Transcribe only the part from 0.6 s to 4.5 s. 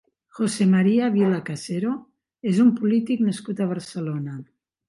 Maria Vila Casero és un polític nascut a Barcelona.